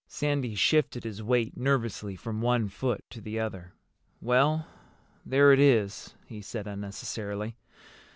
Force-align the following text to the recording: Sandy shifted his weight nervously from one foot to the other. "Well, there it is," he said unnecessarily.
Sandy 0.07 0.55
shifted 0.55 1.03
his 1.03 1.21
weight 1.21 1.55
nervously 1.55 2.15
from 2.15 2.41
one 2.41 2.69
foot 2.69 3.07
to 3.11 3.21
the 3.21 3.39
other. 3.39 3.73
"Well, 4.19 4.65
there 5.27 5.51
it 5.51 5.59
is," 5.59 6.15
he 6.25 6.41
said 6.41 6.65
unnecessarily. 6.65 7.55